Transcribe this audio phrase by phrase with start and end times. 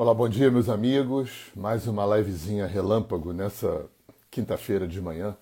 [0.00, 1.50] Olá, bom dia, meus amigos.
[1.56, 3.90] Mais uma livezinha relâmpago nessa
[4.30, 5.36] quinta-feira de manhã.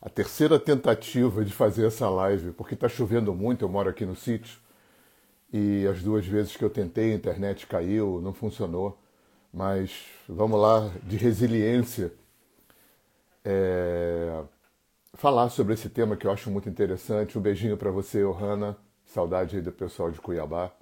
[0.00, 4.16] A terceira tentativa de fazer essa live, porque está chovendo muito, eu moro aqui no
[4.16, 4.58] sítio,
[5.52, 8.98] e as duas vezes que eu tentei, a internet caiu, não funcionou.
[9.52, 12.10] Mas vamos lá, de resiliência,
[13.44, 14.44] é...
[15.12, 17.36] falar sobre esse tema que eu acho muito interessante.
[17.38, 18.78] Um beijinho para você, Ohana.
[19.04, 20.72] Saudade aí do pessoal de Cuiabá.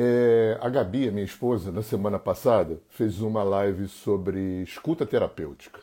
[0.00, 5.80] É, a Gabi, minha esposa, na semana passada, fez uma live sobre escuta terapêutica.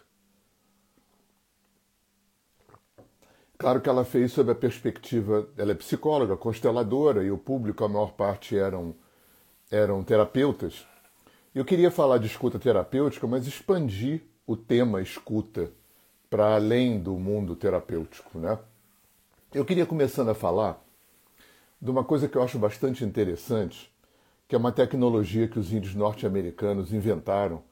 [3.57, 7.89] Claro que ela fez sob a perspectiva, ela é psicóloga, consteladora, e o público, a
[7.89, 8.95] maior parte, eram,
[9.69, 10.87] eram terapeutas.
[11.53, 15.73] Eu queria falar de escuta terapêutica, mas expandir o tema escuta
[16.29, 18.39] para além do mundo terapêutico.
[18.39, 18.57] Né?
[19.53, 20.81] Eu queria começando a falar
[21.81, 23.93] de uma coisa que eu acho bastante interessante,
[24.47, 27.63] que é uma tecnologia que os índios norte-americanos inventaram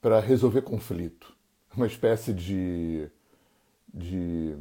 [0.00, 1.32] para resolver conflito.
[1.76, 3.08] Uma espécie de,
[3.92, 4.56] de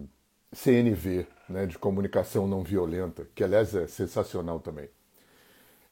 [0.54, 4.90] CNV, né, de comunicação não violenta, que aliás é sensacional também.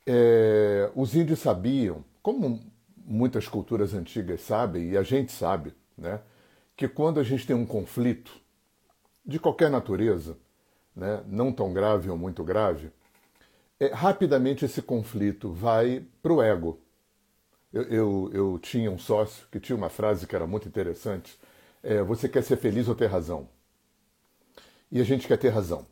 [0.06, 2.62] É, os índios sabiam, como
[3.06, 6.20] muitas culturas antigas sabem, e a gente sabe, né,
[6.76, 8.32] que quando a gente tem um conflito
[9.26, 10.38] de qualquer natureza,
[10.96, 12.92] né, não tão grave ou muito grave,
[13.80, 16.80] é, rapidamente esse conflito vai para o ego.
[17.72, 21.38] Eu, eu, eu, tinha um sócio que tinha uma frase que era muito interessante:
[21.84, 23.50] é, Você quer ser feliz ou ter razão?
[24.92, 25.86] E a gente quer ter razão.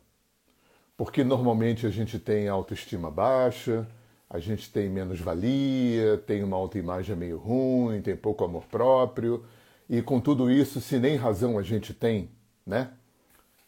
[0.96, 3.86] Porque normalmente a gente tem autoestima baixa,
[4.28, 9.44] a gente tem menos valia, tem uma autoimagem meio ruim, tem pouco amor próprio.
[9.88, 12.30] E com tudo isso, se nem razão a gente tem,
[12.66, 12.90] né?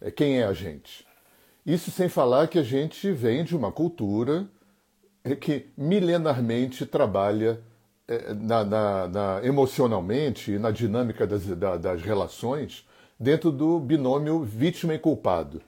[0.00, 1.07] É, quem é a gente?
[1.68, 4.48] Isso sem falar que a gente vem de uma cultura
[5.38, 7.60] que milenarmente trabalha
[8.08, 12.88] é, na, na, na, emocionalmente e na dinâmica das, das relações
[13.20, 15.60] dentro do binômio vítima e culpado.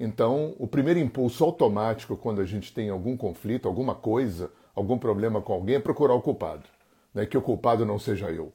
[0.00, 5.42] Então, o primeiro impulso automático quando a gente tem algum conflito, alguma coisa, algum problema
[5.42, 6.64] com alguém é procurar o culpado,
[7.12, 7.26] né?
[7.26, 8.54] que o culpado não seja eu.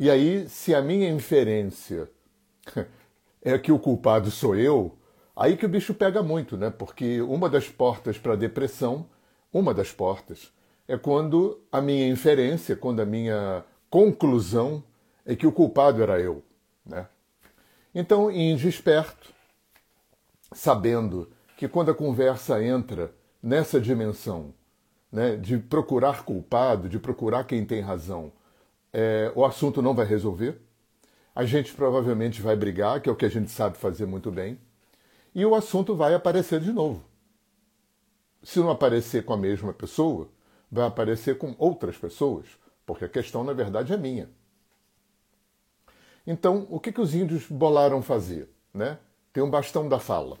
[0.00, 2.08] E aí, se a minha inferência
[3.44, 4.96] é que o culpado sou eu,
[5.38, 6.68] Aí que o bicho pega muito, né?
[6.68, 9.06] Porque uma das portas para a depressão,
[9.52, 10.52] uma das portas,
[10.88, 14.82] é quando a minha inferência, quando a minha conclusão
[15.24, 16.42] é que o culpado era eu,
[16.84, 17.06] né?
[17.94, 19.32] Então, índio esperto,
[20.52, 24.52] sabendo que quando a conversa entra nessa dimensão
[25.10, 28.32] né, de procurar culpado, de procurar quem tem razão,
[28.92, 30.60] é, o assunto não vai resolver.
[31.32, 34.58] A gente provavelmente vai brigar, que é o que a gente sabe fazer muito bem
[35.38, 37.04] e o assunto vai aparecer de novo.
[38.42, 40.28] Se não aparecer com a mesma pessoa,
[40.68, 42.46] vai aparecer com outras pessoas,
[42.84, 44.28] porque a questão, na verdade, é minha.
[46.26, 48.50] Então, o que, que os índios bolaram fazer?
[48.74, 48.98] Né?
[49.32, 50.40] Tem um bastão da fala,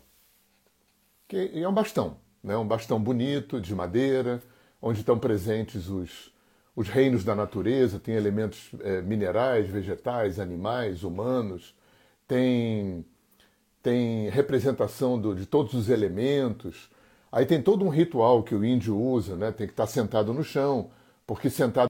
[1.28, 2.56] que é um bastão, né?
[2.56, 4.42] um bastão bonito, de madeira,
[4.82, 6.34] onde estão presentes os,
[6.74, 11.72] os reinos da natureza, tem elementos é, minerais, vegetais, animais, humanos,
[12.26, 13.06] tem
[13.88, 16.90] tem representação do, de todos os elementos.
[17.32, 19.50] Aí tem todo um ritual que o índio usa, né?
[19.50, 20.90] Tem que estar sentado no chão,
[21.26, 21.88] porque sentado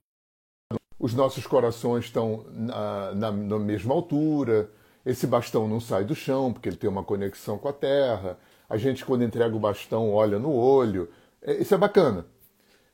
[0.99, 4.71] os nossos corações estão na, na, na mesma altura.
[5.05, 8.39] Esse bastão não sai do chão, porque ele tem uma conexão com a terra.
[8.69, 11.09] A gente, quando entrega o bastão, olha no olho.
[11.43, 12.27] É, isso é bacana.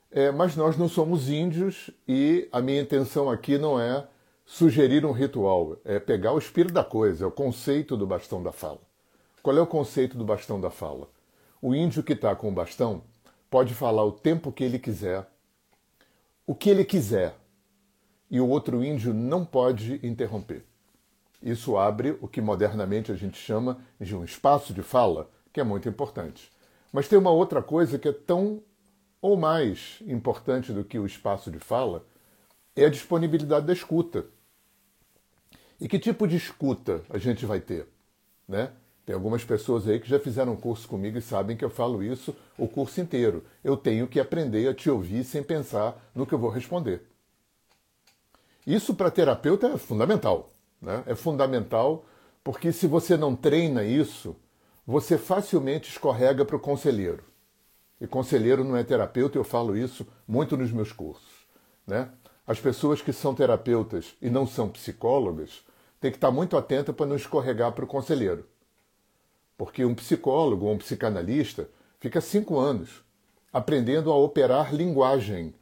[0.09, 4.07] É, mas nós não somos índios e a minha intenção aqui não é
[4.45, 8.51] sugerir um ritual, é pegar o espírito da coisa, é o conceito do bastão da
[8.51, 8.84] fala.
[9.45, 11.07] Qual é o conceito do bastão da fala?
[11.61, 13.03] O índio que está com o bastão
[13.47, 15.23] pode falar o tempo que ele quiser,
[16.47, 17.35] o que ele quiser,
[18.27, 20.65] e o outro índio não pode interromper.
[21.43, 25.63] Isso abre o que modernamente a gente chama de um espaço de fala, que é
[25.63, 26.51] muito importante.
[26.91, 28.63] Mas tem uma outra coisa que é tão
[29.21, 32.03] ou mais importante do que o espaço de fala,
[32.75, 34.25] é a disponibilidade da escuta.
[35.79, 37.87] E que tipo de escuta a gente vai ter?
[38.47, 38.71] Né?
[39.05, 42.35] Tem algumas pessoas aí que já fizeram curso comigo e sabem que eu falo isso
[42.57, 43.43] o curso inteiro.
[43.63, 47.03] Eu tenho que aprender a te ouvir sem pensar no que eu vou responder.
[48.65, 50.49] Isso para terapeuta é fundamental.
[50.81, 51.03] Né?
[51.05, 52.03] É fundamental
[52.43, 54.35] porque se você não treina isso,
[54.87, 57.23] você facilmente escorrega para o conselheiro.
[58.01, 61.45] E conselheiro não é terapeuta, eu falo isso muito nos meus cursos.
[61.85, 62.09] Né?
[62.45, 65.63] As pessoas que são terapeutas e não são psicólogas
[66.01, 68.45] têm que estar muito atenta para não escorregar para o conselheiro.
[69.57, 71.69] Porque um psicólogo ou um psicanalista
[71.99, 73.03] fica cinco anos
[73.51, 75.55] aprendendo a operar linguagem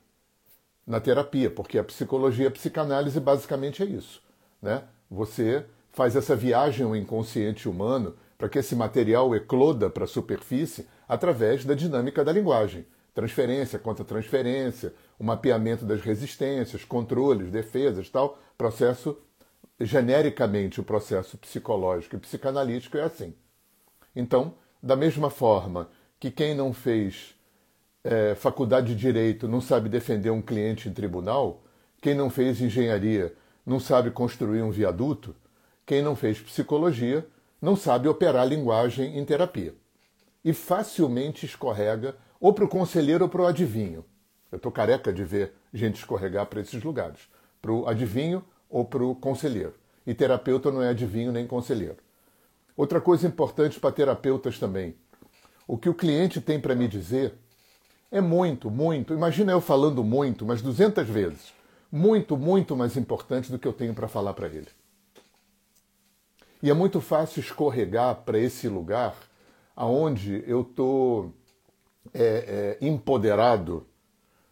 [0.85, 4.21] na terapia, porque a psicologia, a psicanálise basicamente é isso.
[4.61, 4.83] Né?
[5.09, 10.87] Você faz essa viagem ao inconsciente humano para que esse material ecloda para a superfície
[11.07, 12.85] através da dinâmica da linguagem.
[13.13, 18.39] Transferência, contra-transferência, o mapeamento das resistências, controles, defesas, tal.
[18.57, 19.15] Processo,
[19.79, 23.35] genericamente, o processo psicológico e psicanalítico é assim.
[24.15, 25.89] Então, da mesma forma
[26.19, 27.35] que quem não fez
[28.03, 31.63] é, faculdade de direito não sabe defender um cliente em tribunal,
[32.01, 33.33] quem não fez engenharia
[33.65, 35.35] não sabe construir um viaduto,
[35.85, 37.25] quem não fez psicologia
[37.61, 39.73] não sabe operar linguagem em terapia.
[40.43, 44.03] E facilmente escorrega ou para o conselheiro ou para o adivinho.
[44.51, 47.21] Eu estou careca de ver gente escorregar para esses lugares.
[47.61, 49.73] Para o adivinho ou para o conselheiro.
[50.05, 51.97] E terapeuta não é adivinho nem conselheiro.
[52.75, 54.95] Outra coisa importante para terapeutas também.
[55.67, 57.35] O que o cliente tem para me dizer
[58.11, 59.13] é muito, muito.
[59.13, 61.53] Imagina eu falando muito, mas 200 vezes.
[61.91, 64.67] Muito, muito mais importante do que eu tenho para falar para ele.
[66.61, 69.15] E é muito fácil escorregar para esse lugar
[69.75, 71.33] aonde eu estou
[72.13, 73.85] é, é, empoderado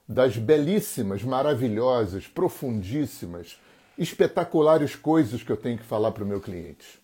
[0.08, 3.60] das belíssimas, maravilhosas, profundíssimas,
[3.98, 7.02] espetaculares coisas que eu tenho que falar para o meu cliente.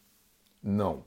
[0.61, 1.03] Não.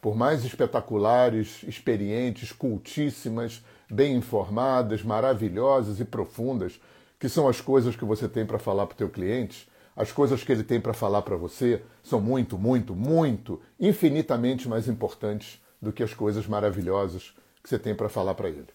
[0.00, 6.80] Por mais espetaculares, experientes, cultíssimas, bem informadas, maravilhosas e profundas
[7.18, 10.44] que são as coisas que você tem para falar para o teu cliente, as coisas
[10.44, 15.92] que ele tem para falar para você são muito, muito, muito, infinitamente mais importantes do
[15.92, 18.68] que as coisas maravilhosas que você tem para falar para ele.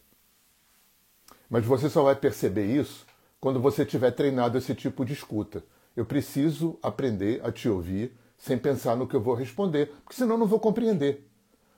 [1.49, 3.05] Mas você só vai perceber isso
[3.39, 5.63] quando você tiver treinado esse tipo de escuta.
[5.95, 10.37] Eu preciso aprender a te ouvir sem pensar no que eu vou responder, porque senão
[10.37, 11.25] não vou compreender.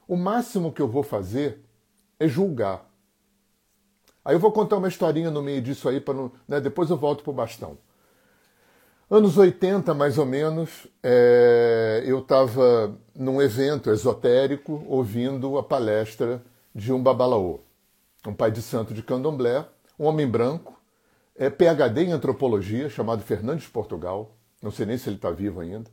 [0.07, 1.63] O máximo que eu vou fazer
[2.19, 2.89] é julgar.
[4.23, 6.15] Aí eu vou contar uma historinha no meio disso aí, para
[6.47, 7.77] né, depois eu volto para o bastão.
[9.11, 16.91] Anos 80, mais ou menos, é, eu estava num evento esotérico ouvindo a palestra de
[16.91, 17.59] um babalaô,
[18.25, 19.63] um pai de santo de candomblé,
[19.99, 20.81] um homem branco,
[21.35, 25.91] é, PhD em antropologia, chamado Fernandes Portugal, não sei nem se ele está vivo ainda.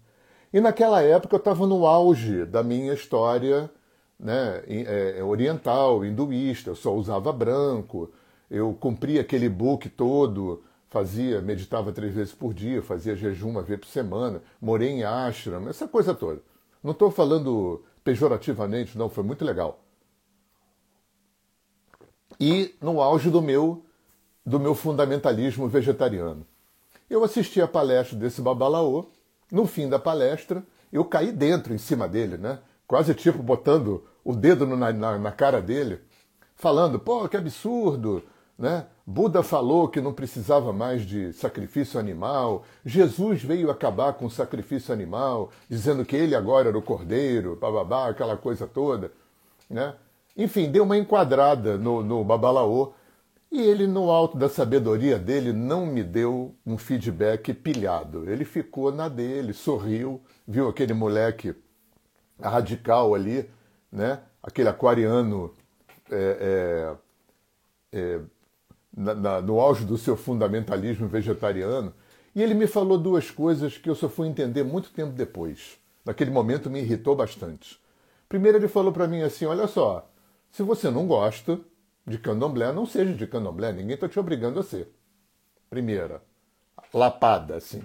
[0.52, 3.70] E naquela época eu estava no auge da minha história
[4.19, 8.10] né, é, oriental, hinduísta, eu só usava branco,
[8.50, 10.62] eu cumpria aquele book todo
[10.93, 15.66] fazia, meditava três vezes por dia, fazia jejum uma vez por semana, morei em ashram,
[15.66, 16.43] essa coisa toda.
[16.84, 19.82] Não estou falando pejorativamente, não, foi muito legal.
[22.38, 23.82] E no auge do meu
[24.44, 26.44] do meu fundamentalismo vegetariano.
[27.08, 29.06] Eu assisti a palestra desse babalaô,
[29.52, 32.58] no fim da palestra, eu caí dentro, em cima dele, né?
[32.87, 36.00] Quase tipo botando o dedo na, na, na cara dele,
[36.56, 38.22] falando, pô, que absurdo,
[38.58, 38.87] né?
[39.04, 42.64] Buda falou que não precisava mais de sacrifício animal.
[42.84, 48.08] Jesus veio acabar com o sacrifício animal, dizendo que ele agora era o cordeiro, bababá,
[48.08, 49.10] aquela coisa toda.
[49.69, 49.93] Né?
[50.37, 52.93] Enfim, deu uma enquadrada no, no babalaô
[53.52, 58.28] e ele, no alto da sabedoria dele, não me deu um feedback pilhado.
[58.28, 61.54] Ele ficou na dele, sorriu, viu aquele moleque
[62.40, 63.49] radical ali,
[63.93, 64.20] né?
[64.43, 65.54] aquele aquariano
[66.10, 66.96] é,
[67.93, 68.20] é, é,
[68.96, 71.93] na, na, no auge do seu fundamentalismo vegetariano,
[72.34, 75.79] e ele me falou duas coisas que eu só fui entender muito tempo depois.
[76.06, 77.79] Naquele momento me irritou bastante.
[78.31, 80.10] Primeiro, ele falou para mim assim: olha só,
[80.50, 81.60] se você não gosta
[82.06, 84.89] de candomblé, não seja de candomblé, ninguém está te obrigando a ser.
[85.71, 86.23] Primeira,
[86.93, 87.82] lapada, assim,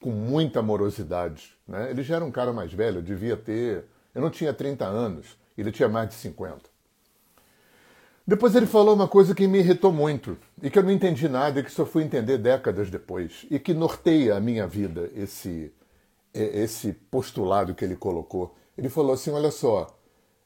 [0.00, 1.54] com muita amorosidade.
[1.66, 1.90] Né?
[1.90, 3.84] Ele já era um cara mais velho, eu devia ter.
[4.14, 6.70] Eu não tinha 30 anos, ele tinha mais de 50.
[8.26, 11.60] Depois ele falou uma coisa que me irritou muito e que eu não entendi nada
[11.60, 15.72] e que só fui entender décadas depois e que norteia a minha vida esse
[16.32, 18.54] é, esse postulado que ele colocou.
[18.76, 19.98] Ele falou assim: olha só,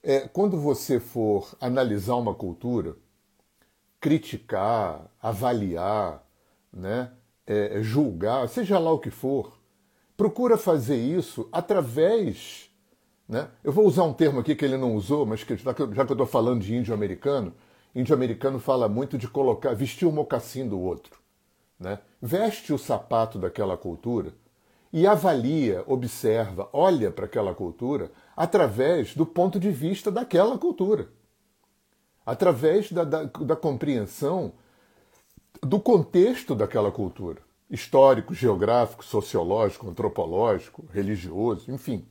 [0.03, 2.97] é, quando você for analisar uma cultura,
[4.05, 6.23] criticar, avaliar,
[6.71, 7.11] né,
[7.47, 9.59] é, julgar, seja lá o que for,
[10.15, 12.71] procura fazer isso através.
[13.27, 13.49] Né?
[13.65, 16.03] Eu vou usar um termo aqui que ele não usou, mas que, já que eu
[16.03, 17.55] estou falando de índio americano,
[17.95, 21.19] índio-americano fala muito de colocar, vestir o mocassim do outro.
[21.81, 21.99] Né?
[22.21, 24.35] Veste o sapato daquela cultura
[24.93, 31.09] e avalia, observa, olha para aquela cultura através do ponto de vista daquela cultura.
[32.25, 34.53] Através da, da, da compreensão
[35.63, 37.41] do contexto daquela cultura.
[37.71, 42.07] Histórico, geográfico, sociológico, antropológico, religioso, enfim.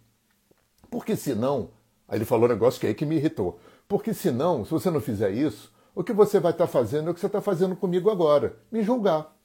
[0.90, 1.70] Porque senão,
[2.08, 3.60] aí ele falou um negócio que é aí que me irritou.
[3.88, 7.14] Porque senão, se você não fizer isso, o que você vai estar fazendo é o
[7.14, 9.36] que você está fazendo comigo agora, me julgar.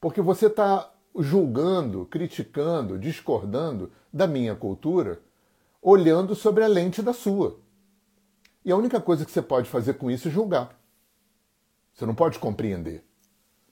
[0.00, 5.20] Porque você está julgando, criticando, discordando da minha cultura,
[5.80, 7.58] olhando sobre a lente da sua.
[8.66, 10.76] E a única coisa que você pode fazer com isso é julgar.
[11.94, 13.04] Você não pode compreender.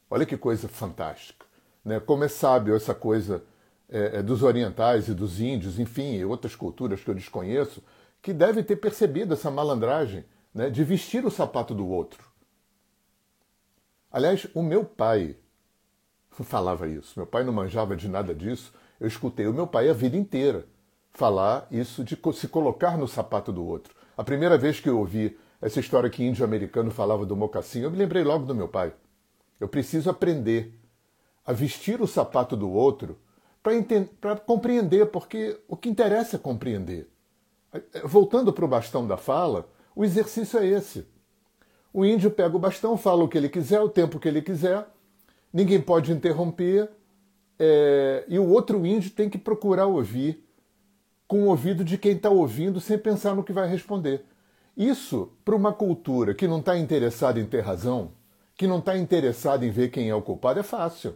[0.08, 1.44] Olha que coisa fantástica.
[1.84, 1.98] Né?
[1.98, 3.42] Como é sábio essa coisa
[3.88, 7.82] é, é, dos orientais e dos índios, enfim, e outras culturas que eu desconheço,
[8.22, 10.24] que devem ter percebido essa malandragem
[10.54, 12.24] né, de vestir o sapato do outro.
[14.12, 15.36] Aliás, o meu pai
[16.30, 17.14] falava isso.
[17.16, 18.72] Meu pai não manjava de nada disso.
[19.00, 20.68] Eu escutei o meu pai a vida inteira
[21.10, 24.03] falar isso de se colocar no sapato do outro.
[24.16, 27.90] A primeira vez que eu ouvi essa história que índio americano falava do mocassim, eu
[27.90, 28.92] me lembrei logo do meu pai.
[29.58, 30.78] Eu preciso aprender
[31.44, 33.18] a vestir o sapato do outro
[34.20, 37.08] para compreender, porque o que interessa é compreender.
[38.04, 41.06] Voltando para o bastão da fala, o exercício é esse.
[41.92, 44.86] O índio pega o bastão, fala o que ele quiser, o tempo que ele quiser,
[45.52, 46.90] ninguém pode interromper,
[47.58, 50.43] é, e o outro índio tem que procurar ouvir
[51.26, 54.24] com o ouvido de quem está ouvindo sem pensar no que vai responder.
[54.76, 58.12] Isso, para uma cultura que não está interessada em ter razão,
[58.56, 61.14] que não está interessada em ver quem é o culpado, é fácil.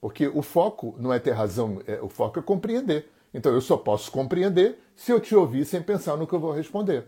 [0.00, 3.10] Porque o foco não é ter razão, é, o foco é compreender.
[3.32, 6.52] Então eu só posso compreender se eu te ouvir sem pensar no que eu vou
[6.52, 7.06] responder.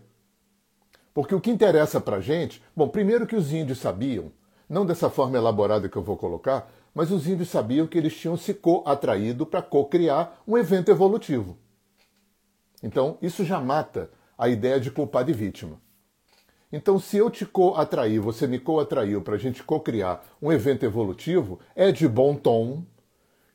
[1.14, 4.32] Porque o que interessa para gente, bom, primeiro que os índios sabiam,
[4.68, 8.36] não dessa forma elaborada que eu vou colocar, mas os índios sabiam que eles tinham
[8.36, 11.56] se co-atraído para co-criar um evento evolutivo.
[12.82, 15.80] Então, isso já mata a ideia de culpado e vítima.
[16.72, 21.58] Então, se eu te co-atraí, você me co-atraiu para a gente co-criar um evento evolutivo,
[21.74, 22.84] é de bom tom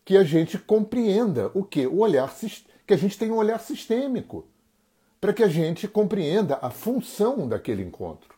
[0.03, 1.87] que a gente compreenda o que?
[1.87, 2.31] O olhar
[2.85, 4.47] que a gente tenha um olhar sistêmico,
[5.19, 8.35] para que a gente compreenda a função daquele encontro.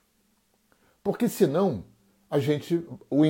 [1.04, 1.84] Porque senão
[2.30, 3.24] a gente o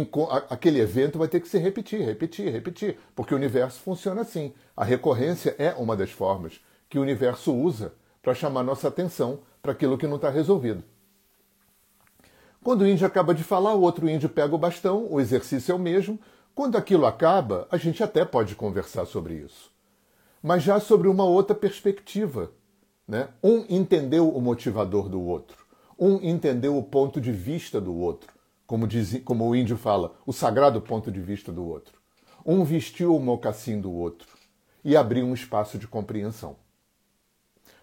[0.50, 4.54] aquele evento vai ter que se repetir, repetir, repetir, porque o universo funciona assim.
[4.76, 9.72] A recorrência é uma das formas que o universo usa para chamar nossa atenção para
[9.72, 10.84] aquilo que não está resolvido.
[12.64, 15.76] Quando o índio acaba de falar, o outro índio pega o bastão, o exercício é
[15.76, 16.20] o mesmo.
[16.54, 19.72] Quando aquilo acaba, a gente até pode conversar sobre isso.
[20.44, 22.52] Mas já sobre uma outra perspectiva.
[23.08, 23.30] Né?
[23.42, 25.66] Um entendeu o motivador do outro.
[25.98, 28.34] Um entendeu o ponto de vista do outro.
[28.66, 31.98] Como, diz, como o índio fala, o sagrado ponto de vista do outro.
[32.46, 34.28] Um vestiu o mocassim do outro
[34.84, 36.58] e abriu um espaço de compreensão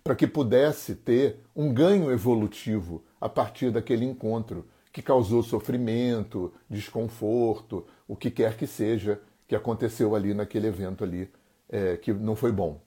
[0.05, 7.87] para que pudesse ter um ganho evolutivo a partir daquele encontro que causou sofrimento, desconforto,
[8.07, 9.19] o que quer que seja
[9.49, 11.33] que aconteceu ali naquele evento ali
[11.71, 12.81] é, que não foi bom.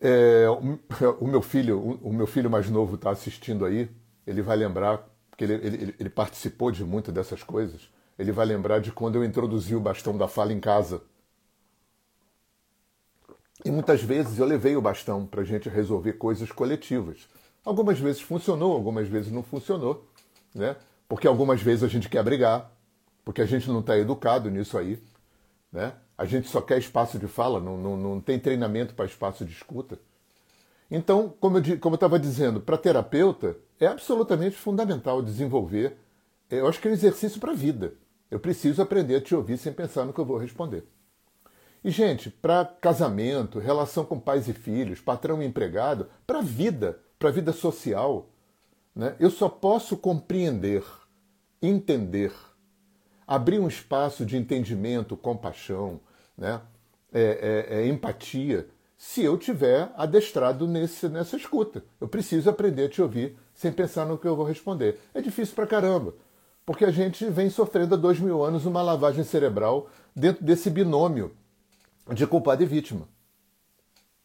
[0.00, 0.46] É,
[1.20, 3.90] o, meu filho, o, meu filho mais novo está assistindo aí,
[4.26, 7.90] ele vai lembrar porque ele, ele, ele participou de muitas dessas coisas.
[8.18, 11.02] Ele vai lembrar de quando eu introduzi o bastão da fala em casa
[13.62, 17.28] e muitas vezes eu levei o bastão para a gente resolver coisas coletivas.
[17.64, 20.08] Algumas vezes funcionou, algumas vezes não funcionou,
[20.54, 20.76] né?
[21.08, 22.70] Porque algumas vezes a gente quer brigar,
[23.24, 24.98] porque a gente não está educado nisso aí,
[25.72, 25.92] né?
[26.16, 29.52] A gente só quer espaço de fala, não, não, não tem treinamento para espaço de
[29.52, 29.98] escuta.
[30.90, 35.96] Então, como eu estava dizendo, para terapeuta é absolutamente fundamental desenvolver.
[36.50, 37.94] Eu acho que é um exercício para a vida.
[38.30, 40.86] Eu preciso aprender a te ouvir sem pensar no que eu vou responder.
[41.84, 46.98] E, gente, para casamento, relação com pais e filhos, patrão e empregado, para a vida,
[47.18, 48.30] para a vida social,
[48.96, 49.14] né?
[49.20, 50.82] eu só posso compreender,
[51.60, 52.32] entender,
[53.26, 56.00] abrir um espaço de entendimento, compaixão,
[56.36, 56.62] né?
[57.12, 61.84] É, é, é, empatia, se eu tiver adestrado nesse, nessa escuta.
[62.00, 64.98] Eu preciso aprender a te ouvir sem pensar no que eu vou responder.
[65.14, 66.12] É difícil pra caramba,
[66.66, 71.30] porque a gente vem sofrendo há dois mil anos uma lavagem cerebral dentro desse binômio
[72.12, 73.08] de culpado e vítima.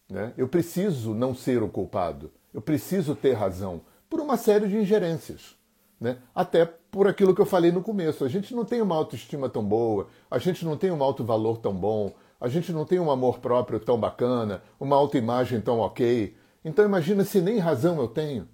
[0.09, 0.33] Né?
[0.37, 2.31] Eu preciso não ser o culpado.
[2.53, 5.55] Eu preciso ter razão por uma série de ingerências.
[5.99, 6.17] Né?
[6.33, 8.25] Até por aquilo que eu falei no começo.
[8.25, 11.57] A gente não tem uma autoestima tão boa, a gente não tem um alto valor
[11.57, 16.35] tão bom, a gente não tem um amor próprio tão bacana, uma autoimagem tão ok.
[16.63, 18.47] Então imagina se nem razão eu tenho.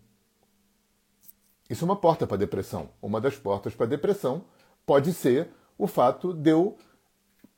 [1.69, 2.89] Isso é uma porta para depressão.
[3.01, 4.43] Uma das portas para depressão
[4.85, 6.77] pode ser o fato de eu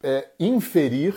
[0.01, 1.15] é, inferir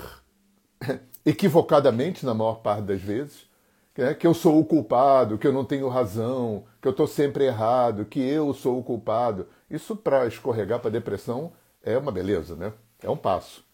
[1.24, 3.48] equivocadamente, na maior parte das vezes,
[3.96, 7.44] é, que eu sou o culpado, que eu não tenho razão, que eu estou sempre
[7.44, 9.46] errado, que eu sou o culpado.
[9.70, 12.72] Isso, para escorregar para a depressão, é uma beleza, né?
[13.02, 13.64] É um passo.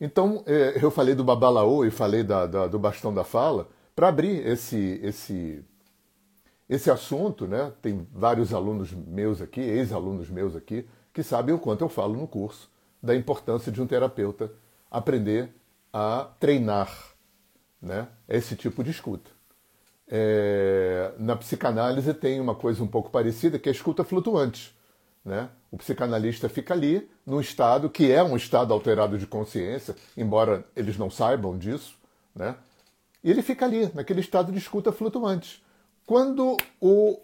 [0.00, 4.08] Então, é, eu falei do babalaô e falei da, da, do bastão da fala para
[4.08, 5.64] abrir esse, esse,
[6.68, 11.84] esse assunto, né, tem vários alunos meus aqui, ex-alunos meus aqui, que sabem o quanto
[11.84, 12.70] eu falo no curso
[13.02, 14.50] da importância de um terapeuta
[14.90, 15.52] aprender
[15.92, 16.90] a treinar
[17.80, 19.30] né, esse tipo de escuta.
[20.08, 24.74] É, na psicanálise tem uma coisa um pouco parecida, que é a escuta flutuante.
[25.24, 25.48] Né?
[25.70, 30.98] O psicanalista fica ali, num estado que é um estado alterado de consciência, embora eles
[30.98, 31.96] não saibam disso,
[32.34, 32.56] né?
[33.22, 35.62] e ele fica ali, naquele estado de escuta flutuante.
[36.04, 37.20] Quando o,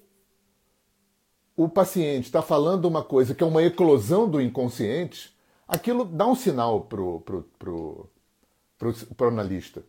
[1.56, 6.37] o paciente está falando uma coisa que é uma eclosão do inconsciente, aquilo dá um
[6.37, 8.10] sinal para o pro, pro,
[8.78, 9.82] pro, pro analista.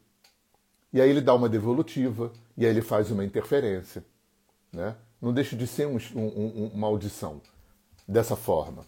[0.91, 4.03] E aí ele dá uma devolutiva, e aí ele faz uma interferência.
[4.74, 4.96] Né?
[5.22, 7.41] Não deixa de ser um, um, uma audição
[8.08, 8.84] dessa forma.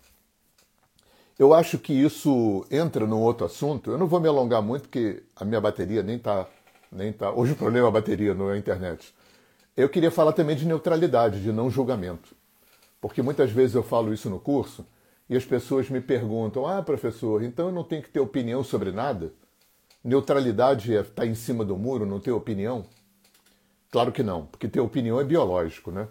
[1.38, 3.92] Eu acho que isso entra num outro assunto.
[3.92, 6.48] Eu não vou me alongar muito, porque a minha bateria nem está.
[6.92, 7.32] Nem tá...
[7.32, 9.14] Hoje o problema é a bateria, não é a internet.
[9.78, 12.36] Eu queria falar também de neutralidade, de não julgamento.
[13.00, 14.86] Porque muitas vezes eu falo isso no curso
[15.30, 18.92] e as pessoas me perguntam: ah, professor, então eu não tenho que ter opinião sobre
[18.92, 19.34] nada?
[20.04, 22.86] Neutralidade é estar tá em cima do muro, não ter opinião?
[23.92, 26.08] Claro que não, porque ter opinião é biológico, né?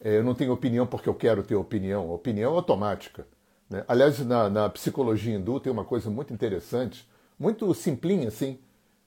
[0.00, 2.10] É, eu não tenho opinião porque eu quero ter opinião.
[2.12, 3.26] Opinião é automática.
[3.70, 3.82] Né?
[3.88, 8.58] Aliás, na, na, psicologia hindu tem uma coisa muito interessante, muito simplinha assim.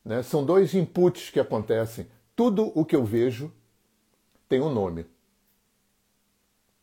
[0.04, 0.24] Né?
[0.24, 2.08] São dois inputs que acontecem.
[2.36, 3.52] Tudo o que eu vejo
[4.50, 5.06] tem um nome.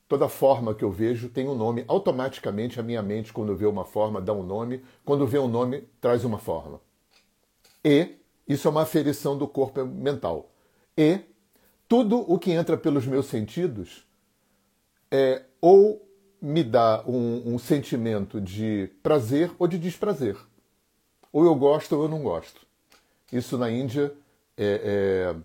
[0.06, 1.84] Toda forma que eu vejo tem um nome.
[1.88, 4.84] Automaticamente a minha mente, quando vê uma forma, dá um nome.
[5.04, 6.80] Quando vê um nome, traz uma forma.
[7.84, 8.16] E
[8.48, 10.50] isso é uma aferição do corpo mental.
[10.96, 11.20] E
[11.88, 14.06] tudo o que entra pelos meus sentidos
[15.10, 16.04] é ou
[16.40, 20.36] me dá um, um sentimento de prazer ou de desprazer.
[21.32, 22.66] Ou eu gosto ou eu não gosto.
[23.32, 24.14] Isso na Índia
[24.56, 25.36] é, é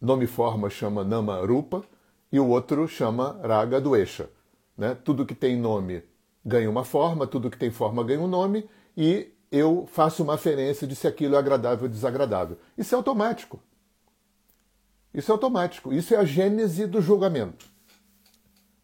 [0.00, 1.84] nome forma chama Nama Rupa
[2.32, 4.30] e o outro chama Raga Dvesha.
[4.76, 4.96] Né?
[5.04, 6.02] Tudo que tem nome
[6.44, 10.86] ganha uma forma, tudo que tem forma ganha um nome e eu faço uma aferência
[10.86, 12.56] de se aquilo é agradável ou desagradável.
[12.78, 13.60] Isso é automático.
[15.12, 15.92] Isso é automático.
[15.92, 17.66] Isso é a gênese do julgamento.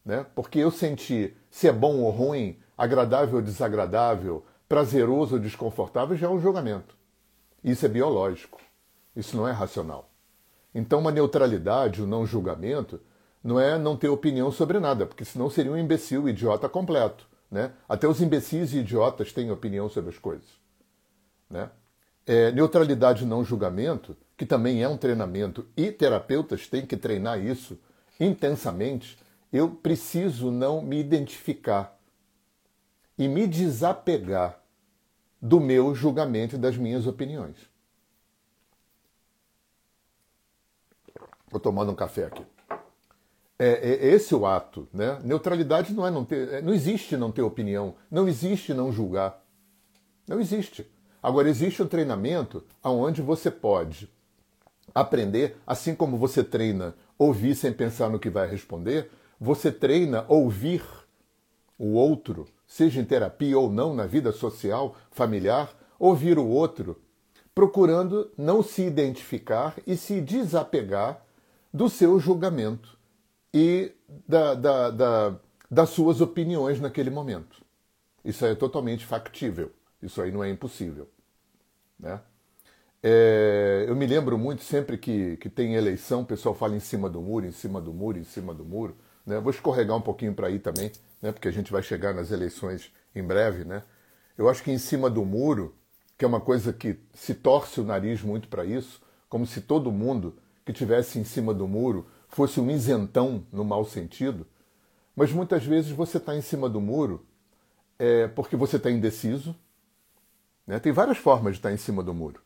[0.05, 0.27] Né?
[0.35, 6.27] Porque eu senti se é bom ou ruim, agradável ou desagradável, prazeroso ou desconfortável, já
[6.27, 6.97] é um julgamento.
[7.63, 8.61] Isso é biológico.
[9.15, 10.11] Isso não é racional.
[10.75, 13.01] Então, uma neutralidade, o um não julgamento,
[13.43, 17.27] não é não ter opinião sobre nada, porque senão seria um imbecil, idiota completo.
[17.51, 17.73] Né?
[17.89, 20.49] Até os imbecis e idiotas têm opinião sobre as coisas.
[21.49, 21.71] Né?
[22.27, 27.79] É, neutralidade não julgamento, que também é um treinamento, e terapeutas têm que treinar isso
[28.19, 29.19] intensamente.
[29.53, 31.97] Eu preciso não me identificar
[33.17, 34.61] e me desapegar
[35.41, 37.57] do meu julgamento e das minhas opiniões.
[41.47, 42.45] Estou tomando um café aqui.
[43.59, 45.19] É, é, esse o ato, né?
[45.25, 49.43] Neutralidade não é não ter, é, não existe não ter opinião, não existe não julgar,
[50.29, 50.87] não existe.
[51.23, 54.11] Agora existe um treinamento aonde você pode
[54.95, 60.83] aprender, assim como você treina ouvir sem pensar no que vai responder, você treina ouvir
[61.79, 67.01] o outro, seja em terapia ou não, na vida social, familiar, ouvir o outro,
[67.55, 71.23] procurando não se identificar e se desapegar
[71.73, 72.96] do seu julgamento
[73.59, 73.91] e
[74.29, 75.35] da, da, da,
[75.71, 77.65] das suas opiniões naquele momento.
[78.23, 79.73] Isso aí é totalmente factível.
[80.03, 81.09] Isso aí não é impossível.
[81.99, 82.21] Né?
[83.03, 87.09] É, eu me lembro muito sempre que, que tem eleição, o pessoal fala em cima
[87.09, 88.95] do muro, em cima do muro, em cima do muro.
[89.25, 89.41] Né?
[89.41, 90.93] Vou escorregar um pouquinho para aí também,
[91.23, 91.33] né?
[91.33, 93.65] porque a gente vai chegar nas eleições em breve.
[93.65, 93.83] Né?
[94.37, 95.75] Eu acho que em cima do muro,
[96.19, 99.91] que é uma coisa que se torce o nariz muito para isso, como se todo
[99.91, 102.07] mundo que tivesse em cima do muro
[102.37, 104.47] fosse um isentão no mau sentido,
[105.17, 107.25] mas muitas vezes você está em cima do muro
[107.99, 109.57] é, porque você está indeciso.
[110.67, 110.79] Né?
[110.79, 112.43] Tem várias formas de estar tá em cima do muro.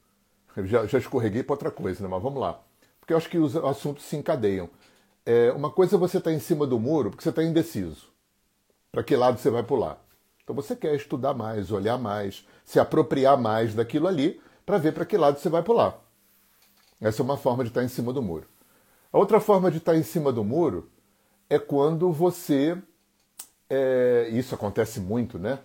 [0.57, 2.09] Eu já, já escorreguei para outra coisa, né?
[2.09, 2.63] mas vamos lá.
[3.01, 4.71] Porque eu acho que os assuntos se encadeiam.
[5.27, 8.13] É, uma coisa é você estar tá em cima do muro porque você está indeciso.
[8.93, 10.01] Para que lado você vai pular?
[10.45, 15.05] Então você quer estudar mais, olhar mais, se apropriar mais daquilo ali para ver para
[15.05, 15.99] que lado você vai pular.
[17.01, 18.47] Essa é uma forma de estar tá em cima do muro.
[19.13, 20.89] A outra forma de estar em cima do muro
[21.49, 22.77] é quando você.
[23.69, 25.59] É, isso acontece muito, né?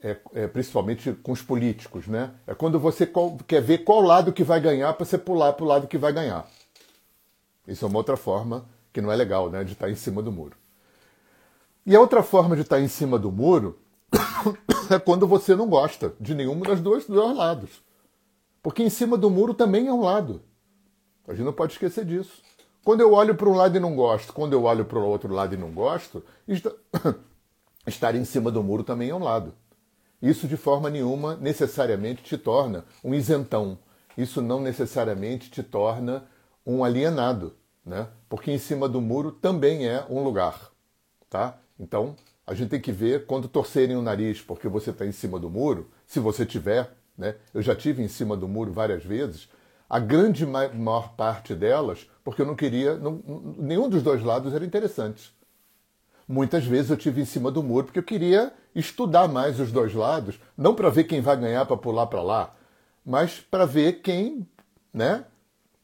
[0.00, 2.34] É, é, principalmente com os políticos, né?
[2.46, 3.10] É quando você
[3.46, 6.12] quer ver qual lado que vai ganhar para você pular para o lado que vai
[6.12, 6.46] ganhar.
[7.66, 9.64] Isso é uma outra forma que não é legal, né?
[9.64, 10.56] De estar em cima do muro.
[11.86, 13.78] E a outra forma de estar em cima do muro
[14.90, 17.82] é quando você não gosta de nenhum dos dois, dos dois lados.
[18.62, 20.42] Porque em cima do muro também é um lado.
[21.26, 22.42] A gente não pode esquecer disso.
[22.84, 25.32] Quando eu olho para um lado e não gosto, quando eu olho para o outro
[25.32, 26.22] lado e não gosto,
[27.86, 29.54] estar em cima do muro também é um lado.
[30.20, 33.78] Isso de forma nenhuma necessariamente te torna um isentão.
[34.16, 36.24] Isso não necessariamente te torna
[36.64, 38.08] um alienado, né?
[38.28, 40.70] Porque em cima do muro também é um lugar,
[41.28, 41.58] tá?
[41.78, 42.14] Então
[42.46, 45.50] a gente tem que ver quando torcerem o nariz porque você está em cima do
[45.50, 47.36] muro, se você tiver, né?
[47.52, 49.48] Eu já tive em cima do muro várias vezes.
[49.88, 53.22] A grande maior parte delas, porque eu não queria, não,
[53.58, 55.34] nenhum dos dois lados era interessante.
[56.26, 59.94] Muitas vezes eu tive em cima do muro porque eu queria estudar mais os dois
[59.94, 62.54] lados, não para ver quem vai ganhar para pular para lá,
[63.04, 64.46] mas para ver quem,
[64.92, 65.24] né?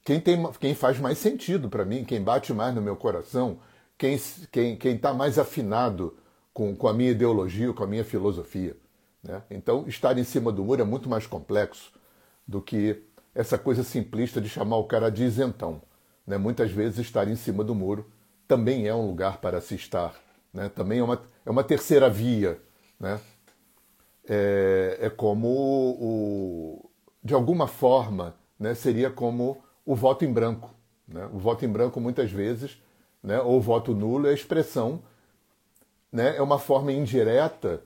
[0.02, 3.58] Quem, tem, quem faz mais sentido para mim, quem bate mais no meu coração,
[3.98, 6.16] quem está quem, quem tá mais afinado
[6.54, 8.74] com, com a minha ideologia, com a minha filosofia.
[9.22, 9.42] Né?
[9.50, 11.92] Então, estar em cima do muro é muito mais complexo
[12.46, 13.02] do que
[13.34, 15.82] essa coisa simplista de chamar o cara de isentão.
[16.26, 16.36] Né?
[16.36, 18.10] Muitas vezes, estar em cima do muro
[18.46, 20.14] também é um lugar para se estar.
[20.52, 20.68] Né?
[20.68, 22.60] Também é uma, é uma terceira via.
[22.98, 23.20] Né?
[24.28, 26.90] É, é como, o,
[27.22, 30.74] de alguma forma, né, seria como o voto em branco.
[31.08, 31.28] Né?
[31.32, 32.78] O voto em branco, muitas vezes,
[33.22, 35.02] né, ou voto nulo, é a expressão,
[36.12, 37.82] né, é uma forma indireta,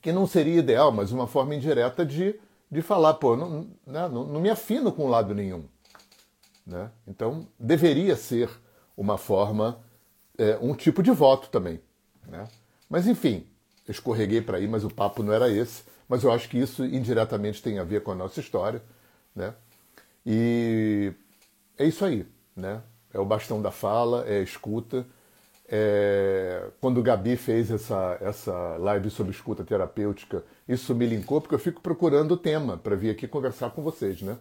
[0.00, 2.38] que não seria ideal, mas uma forma indireta de,
[2.70, 5.64] de falar, pô, não, né, não, não me afino com lado nenhum.
[6.66, 6.90] Né?
[7.06, 8.50] Então, deveria ser
[8.96, 9.80] uma forma,
[10.36, 11.80] é, um tipo de voto também.
[12.26, 12.46] Né?
[12.88, 13.46] Mas, enfim,
[13.88, 15.84] escorreguei para aí, mas o papo não era esse.
[16.08, 18.82] Mas eu acho que isso indiretamente tem a ver com a nossa história.
[19.34, 19.54] Né?
[20.24, 21.12] E
[21.78, 22.82] é isso aí, né?
[23.12, 25.06] É o bastão da fala, é a escuta.
[25.68, 26.68] É...
[26.80, 31.58] Quando o Gabi fez essa, essa live sobre escuta terapêutica, isso me linkou porque eu
[31.58, 34.36] fico procurando o tema para vir aqui conversar com vocês, né?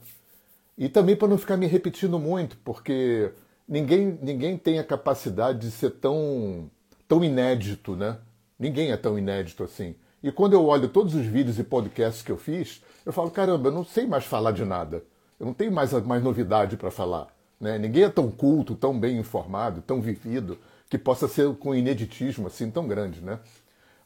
[0.78, 3.32] E também para não ficar me repetindo muito, porque
[3.68, 6.70] ninguém, ninguém tem a capacidade de ser tão,
[7.08, 8.18] tão inédito, né?
[8.60, 9.96] Ninguém é tão inédito assim.
[10.22, 13.70] E quando eu olho todos os vídeos e podcasts que eu fiz, eu falo, caramba,
[13.70, 15.04] eu não sei mais falar de nada.
[15.40, 17.28] Eu não tenho mais, mais novidade para falar.
[17.60, 17.78] Né?
[17.78, 20.58] Ninguém é tão culto, tão bem informado, tão vivido,
[20.90, 23.22] que possa ser com ineditismo assim tão grande.
[23.22, 23.40] Né?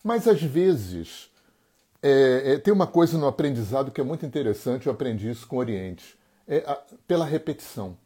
[0.04, 1.30] Mas às vezes
[2.02, 5.58] é, é, tem uma coisa no aprendizado que é muito interessante, eu aprendi isso com
[5.58, 7.98] o Oriente, é a, pela repetição.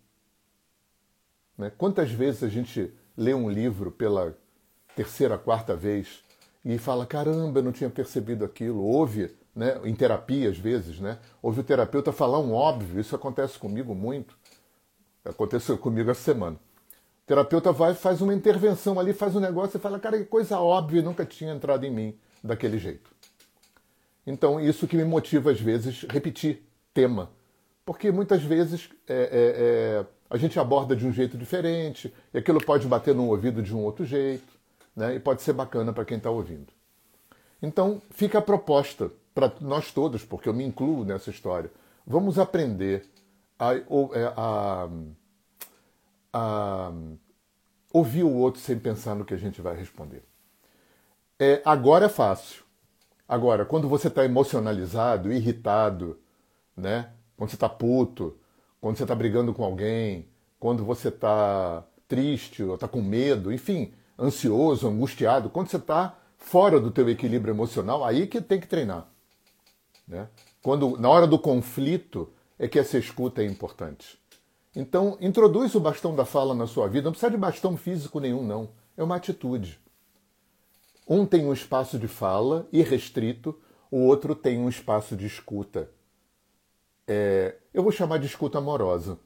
[1.57, 1.71] Né?
[1.77, 4.35] Quantas vezes a gente lê um livro pela
[4.95, 6.23] terceira, quarta vez
[6.65, 11.19] e fala, caramba, eu não tinha percebido aquilo, ouve né, em terapia às vezes, né,
[11.41, 14.35] ouve o terapeuta falar um óbvio, isso acontece comigo muito,
[15.23, 16.57] aconteceu comigo essa semana.
[17.23, 20.59] O terapeuta vai, faz uma intervenção ali, faz um negócio e fala, cara, que coisa
[20.59, 23.09] óbvia, nunca tinha entrado em mim daquele jeito.
[24.27, 27.31] Então, isso que me motiva às vezes repetir tema,
[27.85, 32.63] porque muitas vezes é, é, é, a gente aborda de um jeito diferente, e aquilo
[32.63, 34.53] pode bater no ouvido de um outro jeito,
[34.95, 36.67] né, e pode ser bacana para quem está ouvindo.
[37.61, 41.71] Então, fica a proposta para nós todos, porque eu me incluo nessa história.
[42.05, 43.05] Vamos aprender
[43.57, 43.83] a, é,
[44.35, 44.89] a, a,
[46.33, 46.91] a
[47.93, 50.23] ouvir o outro sem pensar no que a gente vai responder.
[51.39, 52.63] É, agora é fácil.
[53.27, 56.19] Agora, quando você está emocionalizado, irritado,
[56.75, 57.11] né?
[57.37, 58.37] quando você está puto,
[58.81, 60.27] quando você está brigando com alguém,
[60.59, 66.79] quando você está triste ou está com medo, enfim, ansioso, angustiado, quando você está fora
[66.79, 69.07] do teu equilíbrio emocional, aí que tem que treinar.
[70.07, 70.27] Né?
[70.61, 74.19] Quando, na hora do conflito é que essa escuta é importante.
[74.75, 77.05] Então, introduz o bastão da fala na sua vida.
[77.05, 78.69] Não precisa de bastão físico nenhum, não.
[78.97, 79.79] É uma atitude.
[81.07, 83.59] Um tem um espaço de fala irrestrito,
[83.91, 85.89] o outro tem um espaço de escuta.
[87.07, 89.19] É, eu vou chamar de escuta amorosa.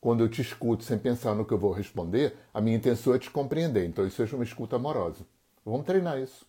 [0.00, 3.18] Quando eu te escuto sem pensar no que eu vou responder, a minha intenção é
[3.18, 3.84] te compreender.
[3.84, 5.26] Então, isso é uma escuta amorosa.
[5.64, 6.46] Vamos treinar isso.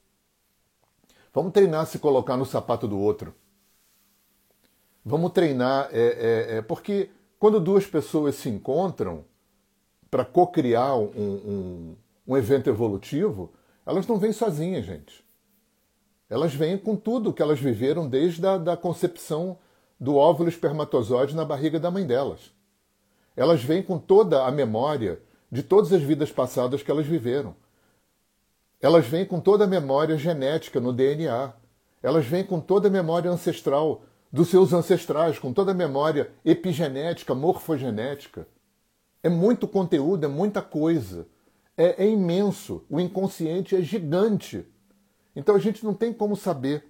[1.33, 3.35] Vamos treinar se colocar no sapato do outro.
[5.03, 5.99] Vamos treinar, é,
[6.53, 7.09] é, é porque
[7.41, 9.25] quando duas pessoas se encontram
[10.11, 11.95] para co-criar um, um,
[12.27, 13.51] um evento evolutivo,
[13.83, 15.25] elas não vêm sozinhas, gente.
[16.29, 19.57] Elas vêm com tudo que elas viveram desde a da concepção
[19.99, 22.53] do óvulo espermatozoide na barriga da mãe delas.
[23.35, 25.19] Elas vêm com toda a memória
[25.51, 27.55] de todas as vidas passadas que elas viveram.
[28.79, 31.53] Elas vêm com toda a memória genética no DNA.
[32.03, 37.35] Elas vêm com toda a memória ancestral dos seus ancestrais, com toda a memória epigenética,
[37.35, 38.47] morfogenética.
[39.21, 41.27] É muito conteúdo, é muita coisa.
[41.75, 42.83] É, é imenso.
[42.89, 44.65] O inconsciente é gigante.
[45.35, 46.85] Então a gente não tem como saber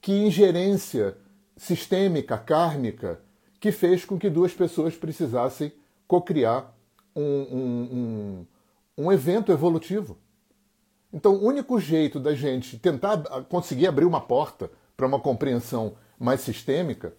[0.00, 1.16] que ingerência
[1.56, 3.20] sistêmica, kármica,
[3.60, 5.72] que fez com que duas pessoas precisassem
[6.08, 6.74] cocriar
[7.14, 8.46] um, um,
[8.98, 10.18] um, um evento evolutivo.
[11.12, 16.40] Então, o único jeito da gente tentar conseguir abrir uma porta para uma compreensão mais
[16.40, 17.12] sistêmica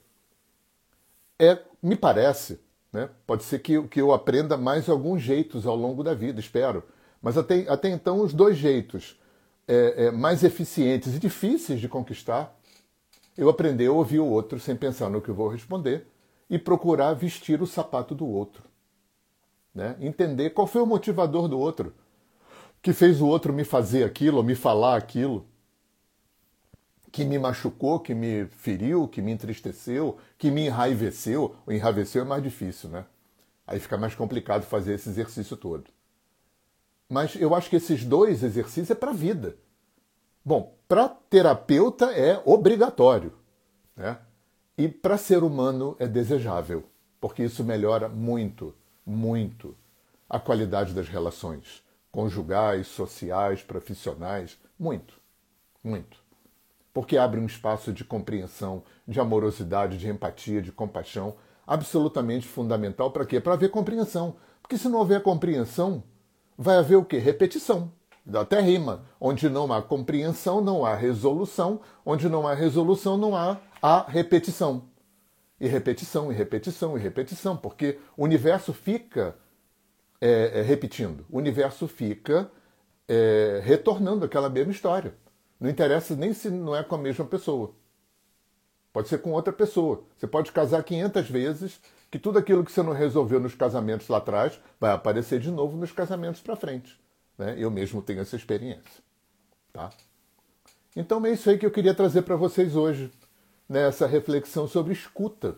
[1.37, 2.59] é, me parece,
[2.91, 3.09] né?
[3.27, 6.83] pode ser que, que eu aprenda mais alguns jeitos ao longo da vida, espero,
[7.21, 9.19] mas até, até então os dois jeitos
[9.67, 12.57] é, é, mais eficientes e difíceis de conquistar,
[13.37, 16.07] eu aprender a ouvir o outro sem pensar no que eu vou responder
[16.49, 18.63] e procurar vestir o sapato do outro.
[19.73, 19.95] Né?
[19.99, 21.93] Entender qual foi o motivador do outro
[22.81, 25.47] que fez o outro me fazer aquilo, me falar aquilo,
[27.13, 31.55] que me machucou, que me feriu, que me entristeceu, que me enraiveceu.
[31.63, 33.05] O enraiveceu é mais difícil, né?
[33.67, 35.91] Aí fica mais complicado fazer esse exercício todo.
[37.07, 39.55] Mas eu acho que esses dois exercícios é para a vida.
[40.43, 43.31] Bom, para terapeuta é obrigatório,
[43.95, 44.17] né?
[44.75, 46.83] E para ser humano é desejável,
[47.21, 48.73] porque isso melhora muito,
[49.05, 49.77] muito
[50.27, 55.21] a qualidade das relações conjugais, sociais, profissionais, muito,
[55.83, 56.22] muito.
[56.93, 63.25] Porque abre um espaço de compreensão, de amorosidade, de empatia, de compaixão, absolutamente fundamental para
[63.25, 63.39] quê?
[63.39, 64.35] Para haver compreensão.
[64.61, 66.03] Porque se não houver compreensão,
[66.57, 67.17] vai haver o quê?
[67.17, 67.91] Repetição.
[68.33, 69.03] Até rima.
[69.19, 71.81] Onde não há compreensão, não há resolução.
[72.05, 74.83] Onde não há resolução, não há a repetição.
[75.59, 77.57] E repetição, e repetição, e repetição.
[77.57, 79.35] Porque o universo fica
[80.21, 81.25] é, repetindo.
[81.29, 82.49] O universo fica
[83.07, 85.13] é, retornando aquela mesma história.
[85.59, 87.73] Não interessa nem se não é com a mesma pessoa.
[88.91, 90.03] Pode ser com outra pessoa.
[90.17, 94.17] Você pode casar 500 vezes, que tudo aquilo que você não resolveu nos casamentos lá
[94.19, 96.99] atrás vai aparecer de novo nos casamentos para frente.
[97.37, 97.55] Né?
[97.57, 99.03] Eu mesmo tenho essa experiência.
[99.71, 99.89] Tá?
[100.95, 103.11] Então é isso aí que eu queria trazer para vocês hoje,
[103.67, 105.57] nessa reflexão sobre escuta.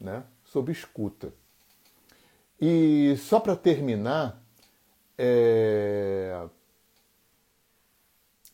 [0.00, 0.24] Né?
[0.44, 1.32] Sobre escuta.
[2.60, 4.42] E só para terminar,
[5.16, 6.48] é...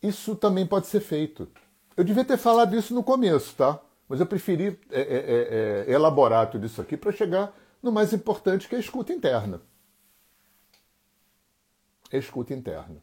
[0.03, 1.49] isso também pode ser feito.
[1.97, 3.81] Eu devia ter falado isso no começo, tá?
[4.09, 8.12] Mas eu preferi é, é, é, é elaborar tudo isso aqui para chegar no mais
[8.12, 9.61] importante, que é a escuta interna.
[12.12, 13.03] A escuta interna.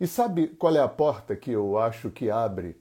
[0.00, 2.80] E sabe qual é a porta que eu acho que abre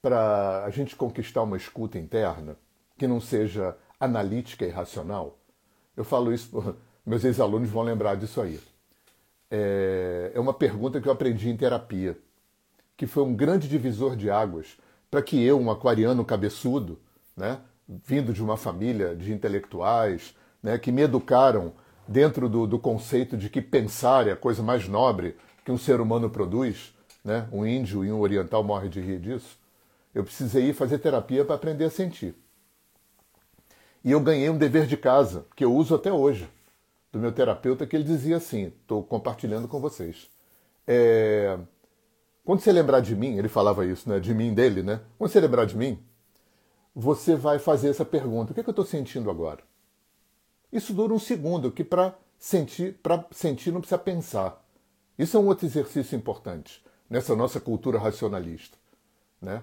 [0.00, 2.56] para a gente conquistar uma escuta interna
[2.96, 5.38] que não seja analítica e racional?
[5.96, 8.60] Eu falo isso, meus ex-alunos vão lembrar disso aí.
[9.50, 12.18] É, é uma pergunta que eu aprendi em terapia,
[12.96, 14.76] que foi um grande divisor de águas
[15.10, 16.98] para que eu, um aquariano cabeçudo,
[17.36, 17.58] né,
[18.04, 21.72] vindo de uma família de intelectuais, né, que me educaram
[22.08, 26.00] dentro do, do, conceito de que pensar é a coisa mais nobre que um ser
[26.00, 29.58] humano produz, né, um índio e um oriental morrem de rir disso,
[30.14, 32.34] eu precisei ir fazer terapia para aprender a sentir.
[34.02, 36.48] E eu ganhei um dever de casa, que eu uso até hoje,
[37.12, 40.30] do meu terapeuta, que ele dizia assim: estou compartilhando com vocês.
[40.86, 41.58] É,
[42.46, 44.18] quando você lembrar de mim, ele falava isso, né?
[44.18, 45.02] De mim, dele, né?
[45.18, 45.98] Quando você lembrar de mim,
[46.94, 49.62] você vai fazer essa pergunta: o que, é que eu estou sentindo agora?
[50.72, 54.64] Isso dura um segundo, que para sentir, para sentir não precisa pensar.
[55.18, 58.78] Isso é um outro exercício importante nessa nossa cultura racionalista,
[59.42, 59.62] né?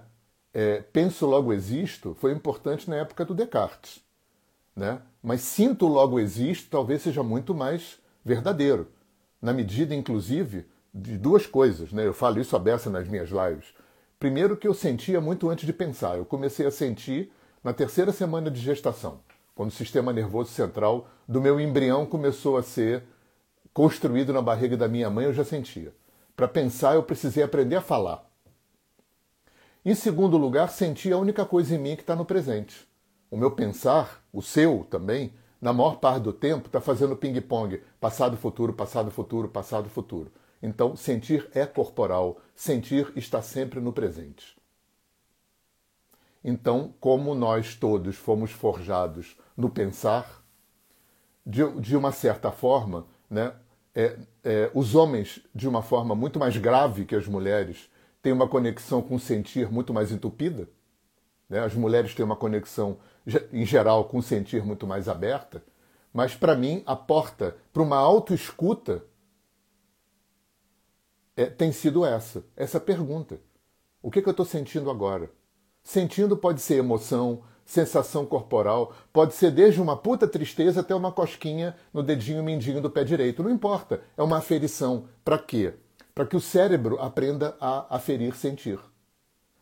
[0.53, 4.03] É, penso logo existo foi importante na época do Descartes
[4.75, 5.01] né?
[5.21, 8.87] mas sinto logo existo talvez seja muito mais verdadeiro,
[9.41, 11.91] na medida, inclusive, de duas coisas.
[11.91, 12.05] Né?
[12.05, 13.73] Eu falo isso aberta nas minhas lives.
[14.19, 16.17] Primeiro, que eu sentia muito antes de pensar.
[16.17, 17.31] Eu comecei a sentir
[17.63, 19.21] na terceira semana de gestação,
[19.55, 23.03] quando o sistema nervoso central do meu embrião começou a ser
[23.73, 25.93] construído na barriga da minha mãe, eu já sentia.
[26.35, 28.29] Para pensar, eu precisei aprender a falar.
[29.85, 32.87] Em segundo lugar, senti a única coisa em mim que está no presente
[33.33, 38.37] o meu pensar, o seu também, na maior parte do tempo está fazendo ping-pong, passado,
[38.37, 40.31] futuro, passado, futuro, passado, futuro.
[40.65, 44.55] Então, sentir é corporal, sentir está sempre no presente.
[46.41, 50.41] Então, como nós todos fomos forjados no pensar,
[51.45, 53.53] de, de uma certa forma, né,
[53.93, 57.89] é, é, os homens, de uma forma muito mais grave que as mulheres,
[58.21, 60.69] têm uma conexão com o sentir muito mais entupida.
[61.49, 61.59] Né?
[61.59, 62.97] As mulheres têm uma conexão
[63.51, 65.61] em geral, com sentir muito mais aberta,
[66.13, 69.03] mas para mim a porta para uma autoescuta
[71.35, 73.39] é, tem sido essa, essa pergunta.
[74.01, 75.29] O que, que eu estou sentindo agora?
[75.83, 81.75] Sentindo pode ser emoção, sensação corporal, pode ser desde uma puta tristeza até uma cosquinha
[81.93, 83.43] no dedinho mindinho do pé direito.
[83.43, 85.07] Não importa, é uma aferição.
[85.23, 85.73] Para quê?
[86.13, 88.79] Para que o cérebro aprenda a aferir sentir.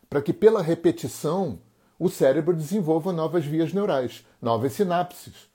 [0.10, 1.60] Para que pela repetição
[1.98, 5.50] o cérebro desenvolva novas vias neurais, novas sinapses.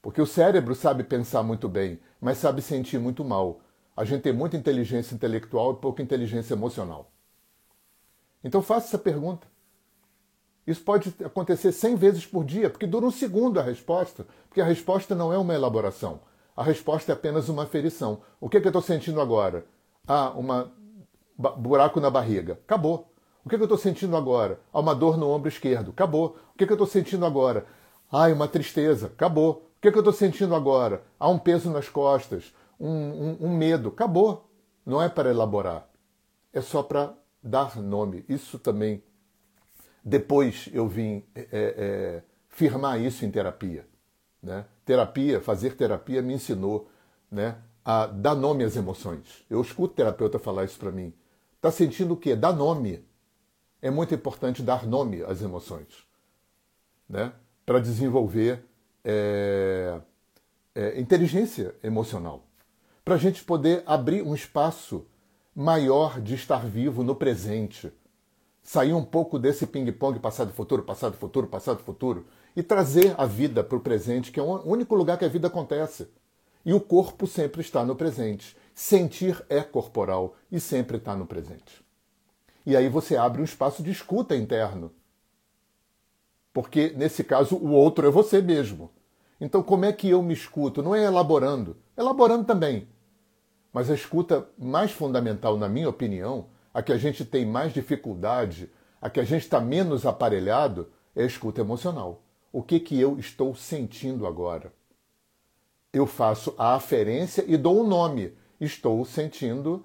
[0.00, 3.60] Porque o cérebro sabe pensar muito bem, mas sabe sentir muito mal.
[3.96, 7.10] A gente tem muita inteligência intelectual e pouca inteligência emocional.
[8.42, 9.46] Então faça essa pergunta.
[10.66, 14.64] Isso pode acontecer 100 vezes por dia, porque dura um segundo a resposta, porque a
[14.64, 16.20] resposta não é uma elaboração.
[16.56, 18.20] A resposta é apenas uma aferição.
[18.40, 19.64] O que, é que eu estou sentindo agora?
[20.06, 20.46] Ah, um
[21.56, 22.54] buraco na barriga.
[22.64, 23.12] Acabou.
[23.44, 24.60] O que, é que eu estou sentindo agora?
[24.72, 25.90] Ah, uma dor no ombro esquerdo.
[25.90, 26.36] Acabou.
[26.54, 27.66] O que, é que eu estou sentindo agora?
[28.10, 29.06] Ah, uma tristeza.
[29.06, 29.66] Acabou.
[29.78, 31.02] O que, é que eu estou sentindo agora?
[31.18, 33.90] Há um peso nas costas, um, um, um medo.
[33.90, 34.50] Acabou.
[34.84, 35.88] Não é para elaborar.
[36.52, 38.24] É só para dar nome.
[38.28, 39.02] Isso também.
[40.04, 43.86] Depois eu vim é, é, firmar isso em terapia.
[44.42, 44.64] Né?
[44.84, 46.90] Terapia, fazer terapia me ensinou
[47.30, 49.44] né, a dar nome às emoções.
[49.48, 51.14] Eu escuto terapeuta falar isso para mim.
[51.54, 52.34] Está sentindo o quê?
[52.34, 53.06] Dá nome.
[53.80, 56.04] É muito importante dar nome às emoções.
[57.08, 57.32] Né?
[57.64, 58.64] Para desenvolver
[59.04, 60.00] é,
[60.74, 62.44] é, inteligência emocional.
[63.04, 65.06] Para a gente poder abrir um espaço
[65.54, 67.92] maior de estar vivo no presente.
[68.62, 74.30] Sair um pouco desse ping-pong passado-futuro, passado-futuro, passado-futuro e trazer a vida para o presente,
[74.30, 76.08] que é o único lugar que a vida acontece.
[76.64, 78.56] E o corpo sempre está no presente.
[78.72, 81.84] Sentir é corporal e sempre está no presente.
[82.64, 84.92] E aí você abre um espaço de escuta interno
[86.52, 88.90] porque, nesse caso, o outro é você mesmo.
[89.40, 90.82] Então, como é que eu me escuto?
[90.82, 91.76] Não é elaborando.
[91.96, 92.86] Elaborando também.
[93.72, 98.70] Mas a escuta mais fundamental, na minha opinião, a que a gente tem mais dificuldade,
[99.00, 102.22] a que a gente está menos aparelhado, é a escuta emocional.
[102.52, 104.72] O que, que eu estou sentindo agora?
[105.92, 108.34] Eu faço a aferência e dou um nome.
[108.60, 109.84] Estou sentindo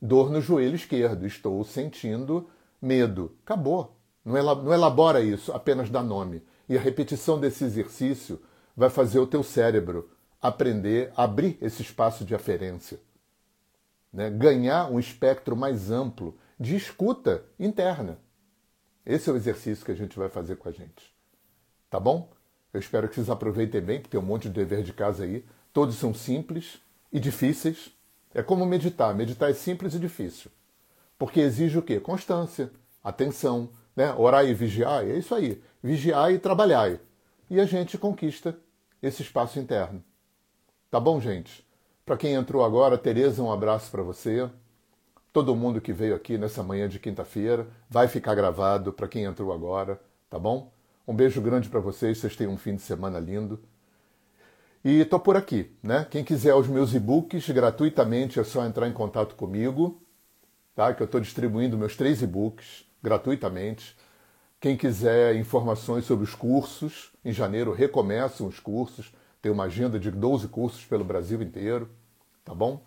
[0.00, 2.48] dor no joelho esquerdo, estou sentindo
[2.80, 3.36] medo.
[3.44, 3.96] Acabou.
[4.24, 6.42] Não elabora isso, apenas dá nome.
[6.68, 8.40] E a repetição desse exercício
[8.76, 10.10] vai fazer o teu cérebro
[10.42, 12.98] aprender a abrir esse espaço de aferência.
[14.16, 14.30] Né?
[14.30, 18.18] Ganhar um espectro mais amplo de escuta interna.
[19.04, 21.14] Esse é o exercício que a gente vai fazer com a gente.
[21.90, 22.32] Tá bom?
[22.72, 25.44] Eu espero que vocês aproveitem bem, que tem um monte de dever de casa aí.
[25.70, 26.78] Todos são simples
[27.12, 27.90] e difíceis.
[28.32, 29.14] É como meditar.
[29.14, 30.50] Meditar é simples e difícil.
[31.18, 32.00] Porque exige o quê?
[32.00, 32.70] Constância,
[33.04, 34.14] atenção, né?
[34.14, 35.62] Orar e vigiar, é isso aí.
[35.82, 36.98] Vigiar e trabalhar.
[37.50, 38.58] E a gente conquista
[39.02, 40.02] esse espaço interno.
[40.90, 41.65] Tá bom, gente?
[42.06, 44.48] Para quem entrou agora, Tereza, um abraço para você.
[45.32, 49.52] Todo mundo que veio aqui nessa manhã de quinta-feira vai ficar gravado para quem entrou
[49.52, 50.72] agora, tá bom?
[51.04, 53.58] Um beijo grande para vocês, vocês tenham um fim de semana lindo.
[54.84, 56.06] E tô por aqui, né?
[56.08, 60.00] Quem quiser os meus e-books gratuitamente é só entrar em contato comigo,
[60.76, 60.94] tá?
[60.94, 63.96] Que eu estou distribuindo meus três e-books gratuitamente.
[64.60, 69.12] Quem quiser informações sobre os cursos, em janeiro recomeçam os cursos,
[69.46, 71.88] tem uma agenda de 12 cursos pelo Brasil inteiro,
[72.44, 72.82] tá bom?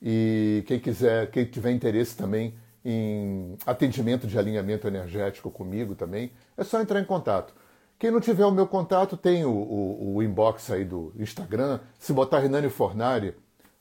[0.00, 6.64] E quem quiser, quem tiver interesse também em atendimento de alinhamento energético comigo também, é
[6.64, 7.52] só entrar em contato.
[7.98, 11.78] Quem não tiver o meu contato, tem o, o, o inbox aí do Instagram.
[11.98, 13.34] Se botar Renani Fornari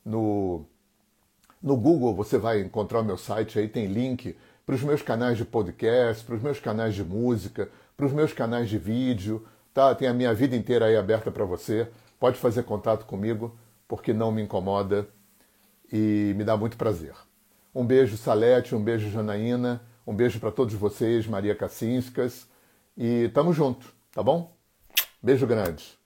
[0.03, 0.65] no,
[1.63, 4.35] no Google, você vai encontrar o meu site aí, tem link
[4.65, 8.33] para os meus canais de podcast, para os meus canais de música, para os meus
[8.33, 9.95] canais de vídeo, tá?
[9.95, 11.87] Tem a minha vida inteira aí aberta para você.
[12.19, 15.07] Pode fazer contato comigo, porque não me incomoda
[15.91, 17.13] e me dá muito prazer.
[17.73, 22.47] Um beijo, Salete, um beijo, Janaína, um beijo para todos vocês, Maria Cacinscas,
[22.97, 24.55] e tamo junto, tá bom?
[25.21, 25.96] Beijo grande.